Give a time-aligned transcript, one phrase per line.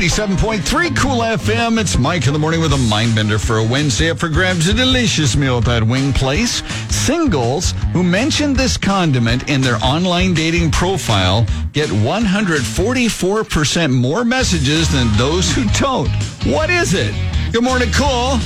[0.00, 1.78] 97.3 Cool FM.
[1.78, 4.66] It's Mike in the morning with a mind bender for a Wednesday up for grabs.
[4.68, 6.62] A delicious meal at that wing place.
[6.88, 15.12] Singles who mention this condiment in their online dating profile get 144% more messages than
[15.18, 16.08] those who don't.
[16.46, 17.14] What is it?
[17.52, 18.38] Good morning, Cool.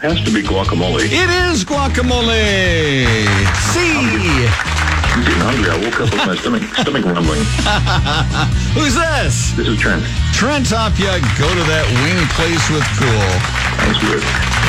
[0.00, 1.04] Has to be guacamole.
[1.04, 3.04] It is guacamole.
[5.42, 5.70] Hungry.
[5.70, 7.42] I woke up with my stomach stomach rumbling.
[8.78, 9.52] Who's this?
[9.52, 10.04] This is Trent.
[10.32, 11.18] Trent Tapia.
[11.38, 13.28] Go to that wing place with Cool.
[13.82, 14.62] Thanks, Rick.